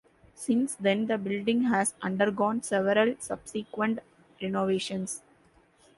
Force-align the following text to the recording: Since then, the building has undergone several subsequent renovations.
Since 0.33 0.73
then, 0.73 1.05
the 1.05 1.19
building 1.19 1.65
has 1.65 1.93
undergone 2.01 2.63
several 2.63 3.13
subsequent 3.19 3.99
renovations. 4.41 5.21